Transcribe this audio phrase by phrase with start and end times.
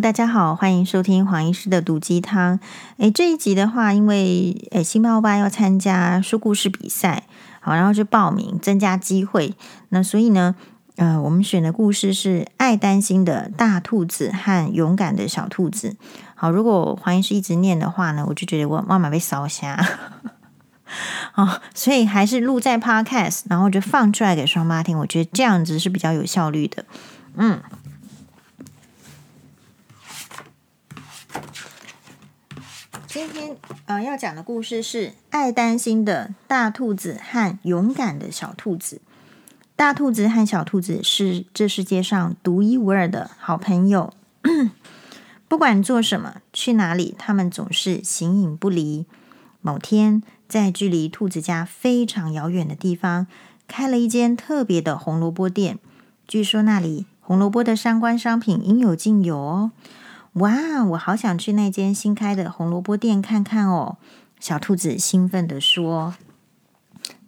[0.00, 2.58] 大家好，欢迎收听黄医师的毒鸡汤。
[2.96, 7.24] 诶，这一集的话，因为诶，星巴欧巴要参加说故事比赛，
[7.60, 9.54] 好，然后就报名增加机会。
[9.90, 10.56] 那所以呢，
[10.96, 15.96] 呃，我们选的故事是爱担心的大兔子和勇敢的小兔子。
[16.34, 19.78] 好，如果黄医师一直念的话呢，我就觉得我妈妈被烧瞎。
[21.36, 24.98] 哦，所以还是录在 Podcast，然后就放出来给双妈听。
[24.98, 26.84] 我觉得这样子是比较有效率的。
[27.36, 27.60] 嗯。
[33.14, 39.00] 今天呃要讲的故事是爱担心的大兔子和勇敢的小兔子。
[39.76, 44.12] 大兔子和小兔子是这世界上独一无二的好朋友，
[45.46, 49.06] 不管做什么、去哪里，他们总是形影不离。
[49.60, 53.28] 某天，在距离兔子家非常遥远的地方，
[53.68, 55.78] 开了一间特别的红萝卜店。
[56.26, 59.70] 据说那里红萝卜的相关商品应有尽有哦。
[60.34, 63.98] 哇，我好想去那间新开的红萝卜店看看哦！
[64.40, 66.14] 小兔子兴奋地说。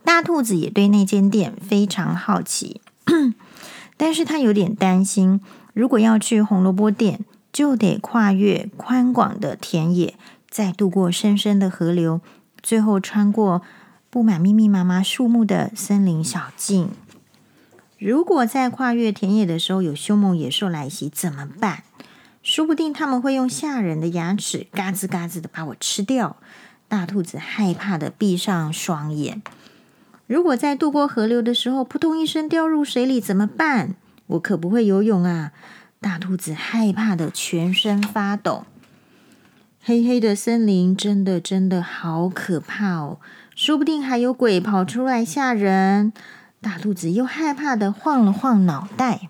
[0.02, 2.80] 大兔子也对那间店非常好奇，
[3.96, 5.40] 但是他有点担心，
[5.72, 7.20] 如果要去红萝卜店，
[7.52, 10.14] 就得跨越宽广的田野，
[10.48, 12.20] 再渡过深深的河流，
[12.60, 13.62] 最后穿过
[14.10, 16.90] 布满密密麻麻树木的森林小径。
[17.98, 21.84] 如果在跨越田野的时候有凶猛野兽来袭，怎么办？
[22.46, 26.36] 说不定他们会用吓人的牙齿嘎吱嘎吱的把我吃掉。
[26.86, 29.42] 大兔子害怕的闭上双眼。
[30.28, 33.96] 如果在渡过河流的时候扑通一声掉入水里怎么办？
[34.28, 35.50] 我可不会游泳啊！
[36.00, 38.64] 大兔子害怕的全身发抖。
[39.82, 43.18] 黑黑的森林真的真的好可怕哦！
[43.56, 46.12] 说不定还有鬼跑出来吓人。
[46.60, 49.28] 大兔子又害怕的晃了晃脑袋。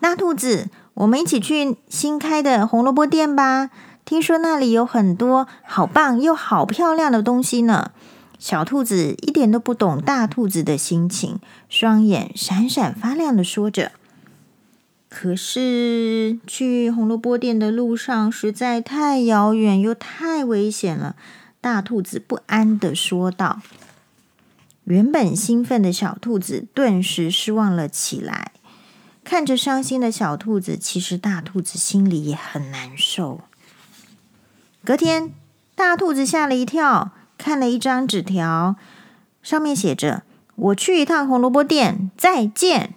[0.00, 0.68] 大兔子。
[0.98, 3.70] 我们一起去新开的红萝卜店吧！
[4.04, 7.92] 听说那里有很多好棒又好漂亮的东西呢。
[8.36, 13.92] 小兔子一点都不懂大兔子的心情，双眼闪闪发亮的说着。
[15.08, 21.14] 可是去红萝卜店的路上实在太遥远又太危险了，
[21.60, 23.60] 大兔子不安的说道。
[24.82, 28.50] 原本兴奋的小兔子顿时失望了起来。
[29.28, 33.42] 看着伤心的小兔子，其实大兔子心里也很难受。
[34.82, 35.34] 隔天，
[35.74, 38.76] 大兔子吓了一跳，看了一张纸条，
[39.42, 40.22] 上面写着
[40.56, 42.94] ：“我去一趟红萝卜店，再见。”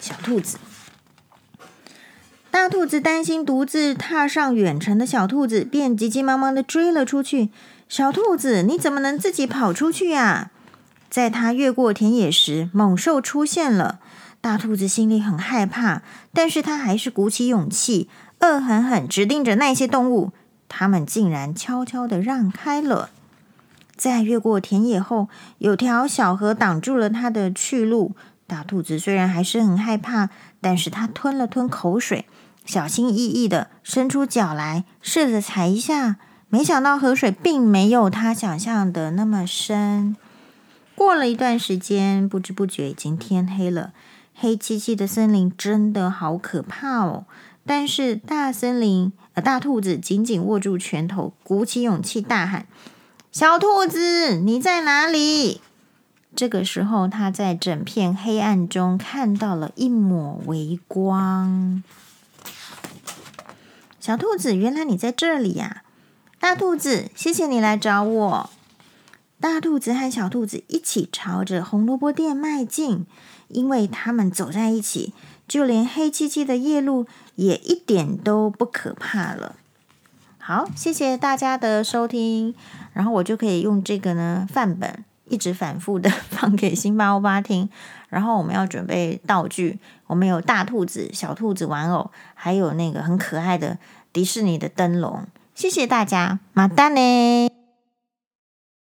[0.00, 0.58] 小兔子，
[2.50, 7.50] 大兔子担心独自踏上远程的小兔子，便急急忙忙的追了出去。
[7.88, 10.50] 小兔子，你怎么能自己跑出去呀？
[11.08, 14.00] 在它越过田野时，猛兽出现了。
[14.40, 18.08] 大兔子心里很害怕，但是他还是鼓起勇气，
[18.40, 20.32] 恶狠狠指定着那些动物。
[20.68, 23.10] 他们竟然悄悄地让开了。
[23.96, 25.28] 在越过田野后，
[25.58, 28.14] 有条小河挡住了他的去路。
[28.46, 32.26] 大兔子虽然还是很害怕，但是他吞了吞口水，
[32.64, 36.16] 小心翼翼地伸出脚来，试着踩一下。
[36.48, 40.16] 没想到河水并没有他想象的那么深。
[40.94, 43.92] 过了一段时间，不知不觉已经天黑了。
[44.40, 47.24] 黑漆漆的森林真的好可怕哦！
[47.66, 52.66] 但是大森林，呃，大兔子紧紧握住拳头，鼓起勇气大喊
[53.32, 55.60] ：“小兔子，你在哪里？”
[56.36, 61.82] 这个时候，他在整片黑暗中看到了一抹微光。
[63.98, 65.82] 小兔子，原来你在这里呀！
[66.38, 68.50] 大兔子，谢谢你来找我。
[69.40, 73.06] 大兔子和小兔子一起朝着红萝卜店迈进。
[73.48, 75.14] 因为他们走在一起，
[75.48, 77.06] 就连黑漆漆的夜路
[77.36, 79.56] 也一点都不可怕了。
[80.38, 82.54] 好，谢谢大家的收听，
[82.92, 87.70] 然后我就可以用这个呢范本，一直反复的放给星巴欧巴听。
[88.10, 89.78] 然后我们要准备道具，
[90.08, 93.78] 我们有大兔子、小兔子玩偶，还有那个很可爱的
[94.12, 95.24] 迪士尼的灯笼。
[95.54, 97.57] 谢谢大家，马丹呢。